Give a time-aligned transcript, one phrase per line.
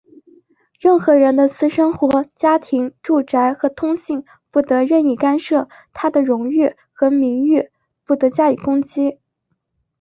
[0.79, 7.69] 任何人的私生活、家庭、住宅和通信不得任意干涉,他的荣誉和名誉
[8.03, 9.19] 不得加以攻击。